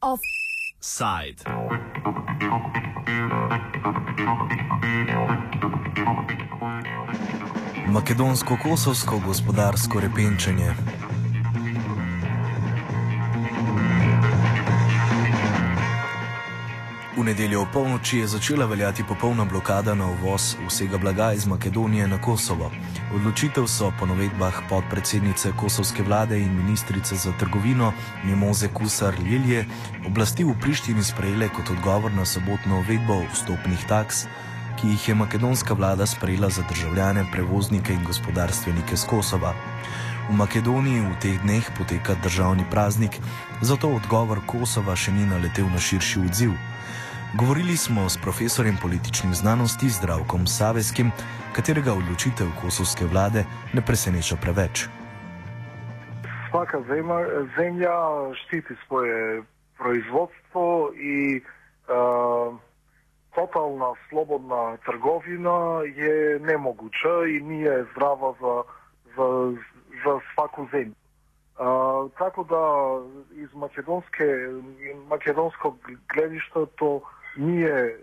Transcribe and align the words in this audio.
Offside. 0.00 1.44
Makedonsko-kosovsko 7.90 9.18
gospodarsko 9.26 10.00
repenčenje. 10.00 10.99
V 17.20 17.24
nedeljo 17.28 17.68
v 17.68 17.72
polnoči 17.76 18.24
je 18.24 18.26
začela 18.32 18.64
veljati 18.64 19.04
popolna 19.04 19.44
blokada 19.44 19.92
na 19.94 20.08
uvoz 20.08 20.56
vsega 20.64 20.96
blaga 20.98 21.32
iz 21.36 21.44
Makedonije 21.46 22.08
na 22.08 22.16
Kosovo. 22.16 22.70
Odločitev 23.12 23.68
so 23.68 23.92
po 24.00 24.08
navedbah 24.08 24.64
podpredsednice 24.68 25.52
kosovske 25.52 26.00
vlade 26.02 26.40
in 26.40 26.48
ministrice 26.56 27.20
za 27.20 27.32
trgovino 27.36 27.92
Mimoze 28.24 28.72
Kusar 28.72 29.12
Lilje 29.20 29.66
oblasti 30.08 30.48
v 30.48 30.56
Prištini 30.60 31.04
sprejele 31.04 31.52
kot 31.52 31.68
odgovor 31.70 32.08
na 32.12 32.24
sobotno 32.24 32.80
uvedbo 32.80 33.20
vstopnih 33.34 33.84
taks, 33.84 34.24
ki 34.80 34.88
jih 34.88 35.08
je 35.08 35.14
makedonska 35.14 35.76
vlada 35.76 36.06
sprejela 36.06 36.48
za 36.48 36.64
državljane, 36.72 37.28
prevoznike 37.32 37.92
in 37.92 38.04
gospodarstvenike 38.04 38.96
z 38.96 39.04
Kosova. 39.04 39.52
V 40.30 40.32
Makedoniji 40.32 41.04
v 41.04 41.20
teh 41.20 41.36
dneh 41.44 41.68
poteka 41.78 42.16
državni 42.24 42.64
praznik, 42.70 43.20
zato 43.60 43.92
odgovor 43.92 44.40
Kosova 44.46 44.96
še 44.96 45.12
ni 45.12 45.28
naletel 45.28 45.68
na 45.68 45.76
širši 45.76 46.24
odziv. 46.24 46.56
Govorili 47.38 47.76
smo 47.76 48.08
s 48.08 48.18
profesorjem 48.22 48.76
političnih 48.82 49.34
znanosti 49.34 49.88
Zdravkom 49.88 50.46
Saveskim, 50.46 51.10
katerega 51.56 51.92
odločitev 51.92 52.46
kosovske 52.62 53.04
vlade 53.12 53.44
ne 53.74 53.82
preseneča 53.86 54.36
preveč. 54.42 54.88
Svaka 56.50 56.78
zemlja, 57.56 57.96
štiti 58.34 58.74
svoje 58.86 59.42
proizvodstvo 59.78 60.90
i 60.94 61.40
uh, 61.40 62.58
totalna 63.34 63.90
slobodna 64.08 64.76
trgovina 64.76 65.58
je 65.86 66.38
nemoguća 66.40 67.14
i 67.34 67.40
nije 67.40 67.86
zdrava 67.92 68.34
za, 68.40 68.62
za, 69.16 69.28
za 70.04 70.14
svaku 70.34 70.66
zemlju. 70.72 70.94
Uh, 70.94 72.10
tako 72.18 72.44
da 72.44 72.64
iz 73.42 73.54
makedonske, 73.54 74.26
makedonskog 75.08 75.76
gledišta 76.14 76.66
to 76.76 77.00
Ние 77.36 77.96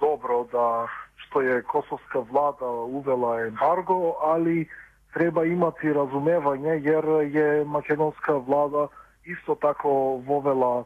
добро 0.00 0.44
да 0.52 0.86
што 1.16 1.40
е 1.40 1.62
косовска 1.62 2.20
влада 2.20 2.66
увела 2.66 3.46
ембарго, 3.46 4.16
али 4.22 4.68
треба 5.14 5.46
имати 5.46 5.92
разумевање 5.92 6.80
jer 6.82 7.06
е 7.36 7.64
македонска 7.64 8.38
влада 8.38 8.88
исто 9.24 9.54
тако 9.54 10.18
вовела 10.26 10.84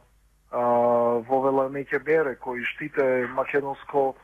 а, 0.51 0.61
вовела 1.29 1.69
неке 1.71 1.99
мере 2.07 2.37
кои 2.37 2.65
штите 2.65 3.29
македонско 3.35 4.15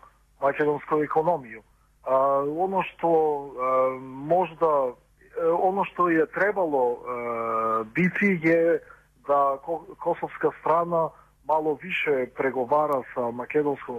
македонско 0.41 1.03
економију. 1.03 1.63
Оно 2.05 2.83
што 2.83 3.09
а, 3.09 3.99
можда 3.99 4.93
оно 5.41 5.85
што 5.85 6.11
е 6.11 6.27
требало 6.27 6.99
а, 6.99 7.85
бити 7.85 8.39
е 8.45 8.81
да 9.27 9.59
косовска 9.99 10.51
страна 10.61 11.09
мало 11.49 11.75
више 11.75 12.31
преговара 12.37 13.03
со 13.15 13.33
македонска 13.33 13.93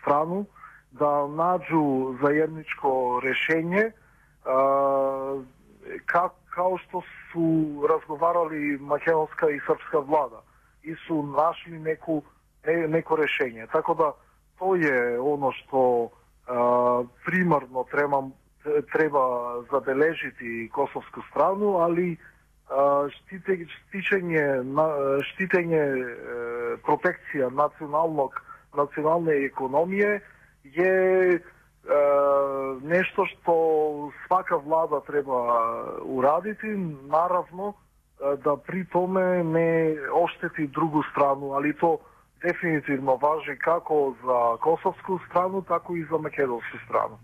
страна 0.00 0.44
да 0.92 1.26
најду 1.30 2.18
заедничко 2.22 3.20
решение 3.22 3.92
како 6.06 6.34
као 6.50 6.78
што 6.82 7.02
су 7.30 7.86
разговарали 7.86 8.76
македонска 8.80 9.50
и 9.50 9.60
српска 9.66 10.00
влада 10.00 10.42
и 10.82 10.94
су 11.06 11.22
нашли 11.22 11.78
неку 11.78 12.22
неко 12.66 13.16
решение 13.16 13.66
Така 13.66 13.94
да 13.94 14.12
тоа 14.58 14.78
е 14.78 15.18
оно 15.18 15.52
што 15.52 16.10
примарно 17.24 17.84
треба 17.90 18.30
треба 18.92 19.64
забележити 19.72 20.68
косовска 20.72 21.22
страна, 21.30 21.84
али 21.84 22.18
штитење, 23.16 23.66
штитење, 25.32 25.82
протекција 26.86 27.50
националног, 27.50 28.36
национална 28.78 29.34
економија 29.48 30.20
е 30.64 31.40
нешто 32.82 33.26
што 33.26 33.54
свака 34.26 34.58
влада 34.58 35.00
треба 35.06 35.40
урадити, 36.04 36.68
наравно 37.10 37.74
да 38.44 38.56
при 38.56 38.84
томе 38.84 39.42
не 39.42 39.96
оштети 40.12 40.66
другу 40.66 41.02
страну, 41.10 41.54
али 41.56 41.72
то 41.72 41.98
дефинитивно 42.42 43.16
важи 43.16 43.56
како 43.58 44.14
за 44.24 44.56
косовску 44.60 45.18
страну, 45.28 45.62
тако 45.62 45.96
и 45.96 46.04
за 46.04 46.18
македонску 46.18 46.78
страну. 46.84 47.18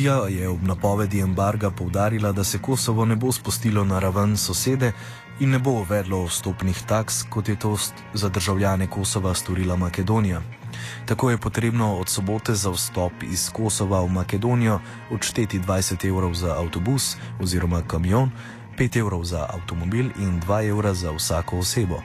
Lilja 0.00 0.28
je 0.28 0.48
ob 0.48 0.62
napovedi 0.62 1.20
embarga 1.20 1.70
povdarila, 1.70 2.32
da 2.32 2.44
se 2.44 2.58
Kosovo 2.58 3.04
ne 3.04 3.16
bo 3.16 3.32
spustilo 3.32 3.84
na 3.84 3.98
raven 3.98 4.36
sosede 4.36 4.92
in 5.40 5.50
ne 5.50 5.58
bo 5.58 5.70
uvedlo 5.70 6.24
vstopnih 6.24 6.82
taks, 6.88 7.22
kot 7.22 7.48
je 7.48 7.58
to 7.58 7.76
za 8.14 8.28
državljane 8.28 8.86
Kosova 8.86 9.34
storila 9.34 9.76
Makedonija. 9.76 10.40
Tako 11.06 11.30
je 11.30 11.38
potrebno 11.38 11.96
od 11.96 12.08
sobote 12.08 12.54
za 12.54 12.70
vstop 12.70 13.12
iz 13.22 13.50
Kosova 13.52 14.00
v 14.00 14.08
Makedonijo 14.08 14.80
odšteti 15.10 15.60
20 15.60 16.08
evrov 16.08 16.34
za 16.34 16.56
avtobus 16.56 17.16
oziroma 17.40 17.82
kamion, 17.82 18.30
5 18.78 18.98
evrov 18.98 19.24
za 19.24 19.46
avtomobil 19.52 20.06
in 20.18 20.40
2 20.48 20.68
evra 20.68 20.94
za 20.94 21.12
vsako 21.12 21.58
osebo. 21.58 22.00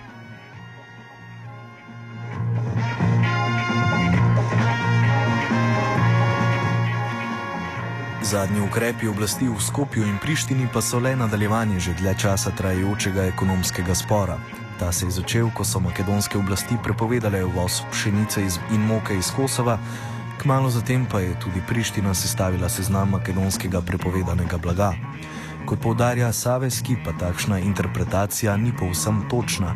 Zadnji 8.26 8.62
ukrepi 8.62 9.06
oblasti 9.08 9.46
v 9.46 9.62
Skopju 9.62 10.02
in 10.02 10.18
Prištini 10.18 10.66
pa 10.74 10.82
so 10.82 10.98
le 11.00 11.14
nadaljevanje 11.16 11.80
že 11.80 11.94
dlje 11.94 12.14
časa 12.18 12.50
trajajočega 12.58 13.22
ekonomskega 13.30 13.96
spora. 13.96 14.42
Ta 14.80 14.92
se 14.92 15.06
je 15.06 15.12
začel, 15.12 15.54
ko 15.54 15.62
so 15.62 15.78
makedonske 15.80 16.38
oblasti 16.38 16.74
prepovedale 16.84 17.46
uvoz 17.46 17.86
pšenice 17.92 18.42
in 18.74 18.82
moke 18.82 19.14
iz 19.14 19.30
Kosova, 19.30 19.78
kmalo 20.42 20.70
zatem 20.74 21.06
pa 21.06 21.20
je 21.22 21.38
tudi 21.40 21.62
Priština 21.68 22.14
sestavila 22.14 22.70
seznam 22.70 23.14
makedonskega 23.14 23.82
prepovedanega 23.86 24.58
blaga. 24.58 24.94
Kot 25.70 25.80
povdarja 25.82 26.34
Saveski, 26.34 26.98
pa 27.06 27.14
takšna 27.14 27.60
interpretacija 27.60 28.58
ni 28.58 28.74
povsem 28.74 29.30
točna, 29.30 29.76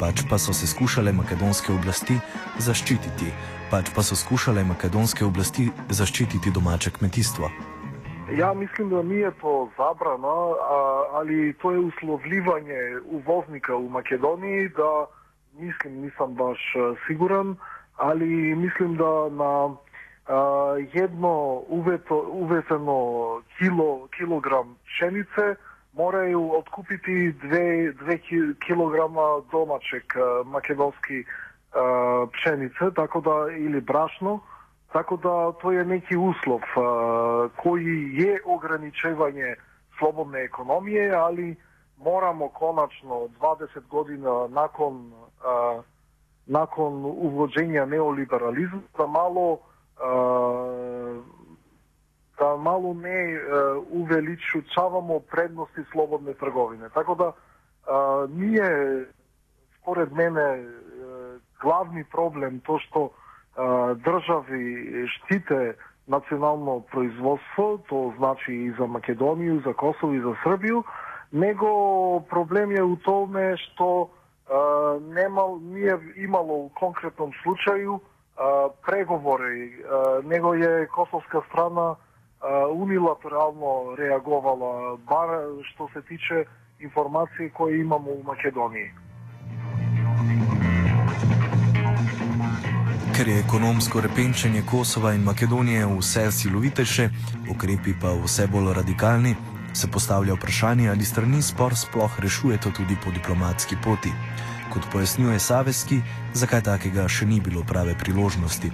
pač 0.00 0.24
pa 0.24 0.38
so 0.38 0.56
se 0.56 0.66
skušale 0.66 1.12
makedonske 1.12 1.72
oblasti 1.72 2.16
zaščititi, 2.58 3.28
pač 3.70 3.92
pa 3.92 4.00
so 4.02 4.16
skušale 4.16 4.64
makedonske 4.64 5.24
oblasti 5.24 5.68
zaščititi 5.90 6.50
domače 6.50 6.96
kmetijstvo. 6.96 7.69
Ја 8.30 8.54
мислим 8.54 8.88
да 8.88 9.02
ми 9.02 9.22
е 9.22 9.30
по 9.30 9.68
забрана, 9.78 10.54
а, 10.54 10.76
али 11.18 11.52
тоа 11.58 11.74
е 11.74 11.82
условливање 11.82 13.00
увозника 13.18 13.74
у 13.74 13.88
Македонија 13.90 14.68
да 14.76 14.90
мислим, 15.58 15.96
не 15.98 16.06
нисам 16.06 16.36
баш 16.38 16.62
сигурен, 17.06 17.56
али 17.98 18.54
мислим 18.54 18.94
да 18.94 19.26
на 19.34 19.74
а, 20.28 20.38
едно 20.94 21.64
увето, 21.68 22.14
увесено 22.30 23.42
кило, 23.58 24.06
килограм 24.14 24.76
пшенице 24.86 25.56
морају 25.98 26.54
откупити 26.58 27.34
2 27.34 27.98
2 27.98 28.58
килограма 28.66 29.42
домачек 29.50 30.14
македонски 30.46 31.24
а, 31.74 32.26
така 32.94 33.20
да 33.20 33.52
или 33.58 33.80
брашно, 33.80 34.40
Така 34.92 35.16
да 35.16 35.52
тоа 35.62 35.80
е 35.80 35.84
неки 35.84 36.16
услов 36.18 36.62
кој 37.62 37.84
е 38.26 38.40
ограничување 38.42 39.54
слободна 39.98 40.42
економија, 40.42 41.26
али 41.28 41.56
морамо 41.98 42.48
конечно 42.48 43.28
20 43.40 43.86
година 43.88 44.48
након 44.48 45.12
а, 45.44 45.82
након 46.48 47.04
увоđenja 47.04 47.86
неолиберализма 47.86 48.80
да 48.96 49.06
мало 49.06 49.60
а, 50.00 50.10
да 52.38 52.56
мало 52.56 52.94
не 52.94 53.36
а, 53.36 53.74
увеличуваме 53.90 55.20
предности 55.30 55.80
слободне 55.92 56.34
трговине. 56.34 56.88
Така 56.94 57.14
да 57.14 57.32
а, 57.86 58.26
ние 58.30 59.04
според 59.82 60.12
мене 60.12 60.64
главни 61.60 62.04
проблем 62.04 62.60
тоа 62.64 62.78
што 62.78 63.10
држави 63.56 65.06
штите 65.08 65.74
национално 66.08 66.84
производство, 66.92 67.78
то 67.88 68.12
значи 68.18 68.52
и 68.52 68.70
за 68.70 68.86
Македонија, 68.86 69.64
за 69.64 69.74
Косово 69.74 70.14
и 70.14 70.20
за 70.20 70.34
Србију, 70.44 70.84
него 71.32 72.26
проблем 72.30 72.70
е 72.70 72.82
у 72.82 72.96
томе 72.96 73.56
што 73.56 74.10
немал, 75.00 75.60
ние 75.62 75.94
имало 76.16 76.66
у 76.66 76.68
конкретном 76.74 77.30
случају 77.44 78.00
а, 78.36 78.68
преговори, 78.86 79.72
него 80.24 80.54
е 80.54 80.86
косовска 80.86 81.42
страна 81.48 81.94
унилатерално 82.72 83.94
реаговала, 83.98 84.96
бар 84.96 85.44
што 85.70 85.88
се 85.92 86.02
тиче 86.02 86.46
информации 86.80 87.50
кои 87.50 87.80
имамо 87.80 88.10
у 88.10 88.22
Македонија. 88.24 88.90
Ker 93.20 93.28
je 93.28 93.40
ekonomsko 93.44 94.00
repenčenje 94.00 94.62
Kosova 94.70 95.10
in 95.12 95.20
Makedonije 95.20 95.84
vse 95.86 96.22
silovitejše, 96.32 97.04
ukrepi 97.52 97.92
pa 98.02 98.14
vse 98.16 98.46
bolj 98.48 98.72
radikalni, 98.72 99.34
se 99.76 99.90
postavlja 99.92 100.34
vprašanje, 100.34 100.88
ali 100.88 101.04
strani 101.04 101.42
spor 101.42 101.76
sploh 101.76 102.20
rešujete 102.20 102.72
tudi 102.76 102.96
po 103.04 103.12
diplomatski 103.12 103.76
poti. 103.84 104.08
Kot 104.72 104.88
pojasnjuje 104.92 105.38
Saveski, 105.38 106.00
zakaj 106.32 106.62
takega 106.62 107.04
še 107.08 107.28
ni 107.28 107.42
bilo 107.44 107.60
prave 107.68 107.92
priložnosti. 107.92 108.72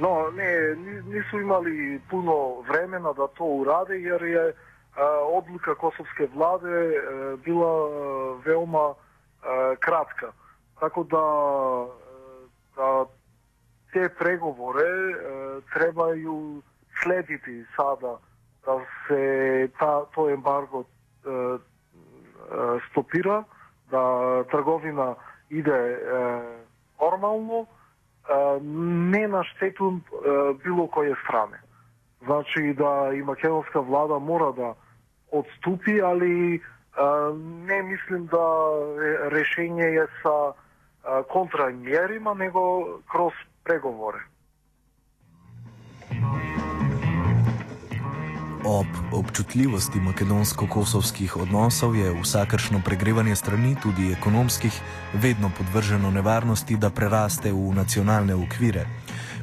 No, 0.00 0.32
ne, 0.32 0.48
nisu 1.12 1.44
imali 1.44 2.00
puno 2.10 2.64
vremena 2.72 3.12
da 3.12 3.28
to 3.36 3.44
urade, 3.44 4.00
jer 4.00 4.22
je 4.22 4.48
a, 4.48 4.56
odluka 5.36 5.74
kosovske 5.74 6.32
vlade 6.32 6.72
a, 6.72 7.36
bila 7.44 7.68
a, 7.68 8.34
veoma 8.48 8.88
a, 8.88 9.74
kratka. 9.76 10.32
Tako 10.80 11.04
da 11.04 11.24
да 12.78 13.06
те 13.92 14.08
преговори 14.08 15.14
требају 15.74 16.62
следити 17.02 17.64
сада 17.76 18.18
да 18.64 18.76
се 19.06 19.70
та, 19.78 20.04
тој 20.14 20.34
ембарго 20.36 20.84
стопира, 22.90 23.44
да 23.90 24.44
трговина 24.50 25.14
иде 25.50 25.98
нормално, 27.00 27.66
не 28.62 29.26
на 29.28 29.44
штету 29.44 30.00
било 30.64 30.86
које 30.86 31.16
стране. 31.24 31.58
Значи 32.24 32.74
да 32.74 33.10
и 33.14 33.22
македонска 33.22 33.80
влада 33.80 34.18
мора 34.18 34.52
да 34.52 34.74
отступи, 35.32 36.00
али 36.00 36.60
не 37.40 37.82
мислим 37.82 38.26
да 38.26 38.44
решение 39.30 39.96
е 39.96 40.06
са 40.22 40.52
kontramjerima 41.28 42.34
nego 42.34 42.60
kroz 43.12 43.32
pregovore. 43.64 44.18
Ob 48.64 48.86
občutljivosti 49.12 49.98
makedonsko-kosovskih 50.00 51.36
odnosov 51.36 51.96
je 51.96 52.20
vsakršno 52.22 52.80
pregrevanje 52.84 53.36
strani, 53.36 53.76
tudi 53.82 54.12
ekonomskih, 54.12 54.80
vedno 55.14 55.50
podvrženo 55.58 56.10
nevarnosti, 56.10 56.76
da 56.76 56.90
preraste 56.90 57.52
v 57.52 57.72
nacionalne 57.74 58.34
okvire 58.34 58.86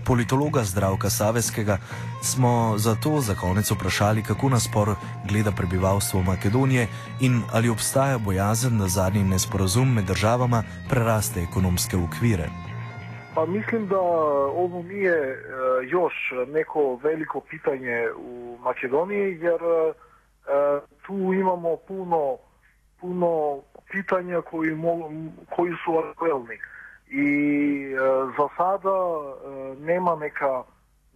politologa 0.07 0.63
Zdravka 0.63 1.09
Saveskega, 1.09 1.77
smo 2.21 2.73
zato 2.77 3.19
za 3.21 3.35
konec 3.35 3.71
vprašali, 3.71 4.23
kako 4.23 4.49
na 4.49 4.59
spor 4.59 4.89
gleda 5.29 5.51
prebivalstvo 5.51 6.21
Makedonije 6.21 6.87
in 7.21 7.41
ali 7.53 7.69
obstaja 7.69 8.17
bojazen, 8.17 8.77
da 8.77 8.87
zadnji 8.87 9.23
nesporazum 9.23 9.93
med 9.93 10.05
državama 10.05 10.63
preraste 10.89 11.39
ekonomske 11.41 11.97
okvire. 11.97 12.47
Pa 13.35 13.45
mislim, 13.45 13.87
da 13.87 13.99
ovo 14.63 14.83
nije 14.83 15.17
uh, 15.31 15.37
još 15.91 16.13
neko 16.47 16.99
veliko 17.03 17.39
pitanje 17.39 18.07
u 18.17 18.57
Makedoniji, 18.61 19.39
jer 19.41 19.61
uh, 19.63 19.93
tu 21.05 21.33
imamo 21.33 21.77
puno, 21.87 22.37
puno 23.01 23.61
pitanja 23.91 24.41
koji, 24.41 24.71
koji 25.55 25.73
su 25.85 25.97
aktuelni. 25.97 26.57
И 27.15 27.95
за 28.37 28.47
сада 28.57 28.95
нема 29.79 30.17
нека 30.19 30.63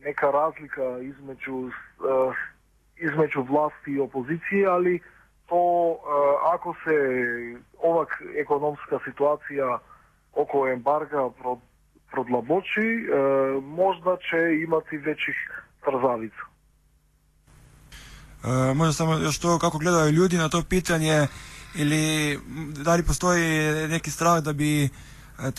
нека 0.05 0.31
разлика 0.33 0.99
измеѓу 1.03 1.71
измеѓу 2.99 3.43
власт 3.47 3.87
и 3.87 3.99
опозиција, 3.99 4.75
али 4.79 4.99
то 5.51 5.99
ако 6.53 6.75
се 6.83 6.95
овак 7.83 8.15
економска 8.35 8.99
ситуација 9.07 9.79
околу 10.33 10.67
ембарга 10.71 11.29
прод 11.41 11.59
продлабочи, 12.09 13.05
можда 13.61 14.15
ќе 14.31 14.63
имат 14.63 14.87
и 14.91 14.97
веќи 14.97 15.33
трзавица. 15.85 16.47
Може 18.73 18.95
само 18.97 19.19
што 19.35 19.59
како 19.61 19.77
гледаат 19.77 20.15
луѓе 20.15 20.39
на 20.39 20.49
тоа 20.49 20.65
питање 20.65 21.27
или 21.75 22.39
дали 22.81 23.05
постои 23.05 23.43
неки 23.91 24.09
страх 24.09 24.41
да 24.41 24.53
би 24.53 24.89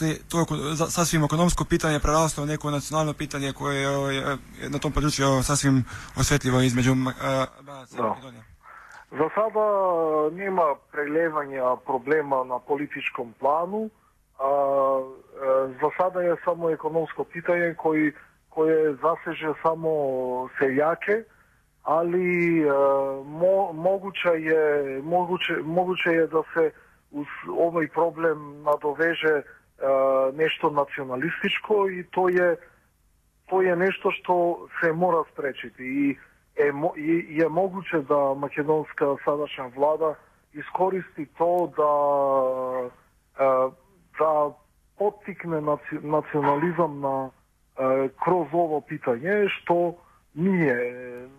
bi 0.01 0.19
to 0.29 0.47
sasvim 0.91 1.25
ekonomsko 1.25 1.65
pitanje 1.65 2.01
preraslo 2.01 2.43
u 2.43 2.47
neko 2.47 2.71
nacionalno 2.71 3.13
pitanje 3.13 3.53
koje 3.53 3.83
je 4.17 4.37
na 4.69 4.79
tom 4.79 4.93
području 4.93 5.43
sasvim 5.43 5.85
osjetljivo 6.17 6.61
između 6.61 6.91
Albanaca 6.91 7.97
i 7.99 8.03
Makedonije. 8.03 8.43
Za 9.11 9.29
sada 9.35 9.67
nema 10.33 10.75
prelevanja 10.93 11.77
problema 11.87 12.45
na 12.45 12.59
političkom 12.59 13.35
planu. 13.41 13.91
A, 14.39 14.45
za 15.81 15.91
sada 15.99 16.21
je 16.21 16.37
samo 16.45 16.71
ekonomsko 16.71 17.25
pitanje 17.25 17.75
koji, 17.77 18.13
koje 18.49 18.95
zaseže 18.95 19.53
samo 19.63 19.91
seljake, 20.59 21.23
ali 21.83 22.65
mo, 23.25 23.73
moguće, 23.73 24.29
je, 24.29 25.01
moguće, 25.03 25.53
moguće 25.65 26.11
je 26.11 26.27
da 26.27 26.43
se 26.55 26.71
uz 27.11 27.27
ovaj 27.59 27.89
problem 27.89 28.63
nadoveže 28.63 29.43
нешто 30.35 30.71
националистичко 30.71 31.89
и 31.89 32.05
тоа 32.05 32.31
е 32.33 32.57
тоа 33.49 33.65
е 33.65 33.77
нешто 33.77 34.11
што 34.11 34.69
се 34.81 34.93
мора 34.93 35.25
спречити. 35.33 35.83
И 35.83 36.19
е 36.57 36.71
и 36.97 37.43
е 37.43 37.49
могуче 37.49 37.99
да 37.99 38.35
македонска 38.35 39.17
садашна 39.25 39.69
влада 39.69 40.15
искористи 40.55 41.27
тоа 41.39 41.69
да 41.77 41.93
да 44.19 44.51
поттикне 44.99 45.61
национализам 46.03 47.01
на 47.01 47.31
кроз 48.21 48.49
ово 48.53 48.83
питање 48.85 49.49
што 49.49 49.97
ние 50.37 50.77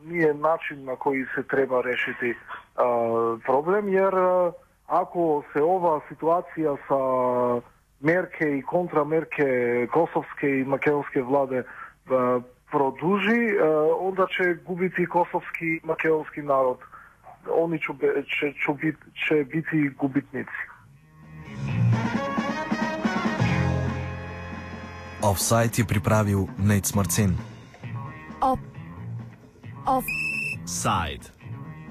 ние 0.05 0.33
начин 0.33 0.85
на 0.85 0.97
кој 0.97 1.27
се 1.35 1.43
треба 1.43 1.83
решити 1.83 2.33
проблем 3.45 3.91
јер 3.93 4.17
ако 4.87 5.43
се 5.53 5.61
ова 5.61 6.01
ситуација 6.09 6.75
са 6.87 7.01
мерке 8.01 8.57
и 8.57 8.61
контрамерке 8.61 9.87
косовске 9.87 10.47
и 10.47 10.63
македонске 10.63 11.21
владе 11.21 11.63
продужи, 12.71 13.57
онда 13.99 14.27
ќе 14.31 14.63
губити 14.65 15.05
косовски 15.05 15.65
и 15.65 15.81
македонски 15.83 16.41
народ. 16.41 16.79
Они 17.45 17.79
ќе, 17.81 17.93
ќе, 18.23 18.53
ќе, 18.53 18.73
бит, 18.81 18.97
ќе 19.27 19.43
бити 19.49 19.89
губитници. 19.97 20.61
Офсайт 25.21 25.77
je 25.77 25.85
pripravil 25.85 26.47
Nate 26.57 26.89
Smarcen. 26.89 27.37
Off. 28.41 28.59
Off. 29.85 30.05
Side. 30.65 31.40